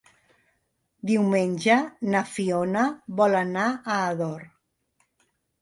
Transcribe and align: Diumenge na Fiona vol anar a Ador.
Diumenge 1.09 1.75
na 2.15 2.23
Fiona 2.31 2.87
vol 3.21 3.39
anar 3.43 3.69
a 3.69 3.99
Ador. 4.09 4.45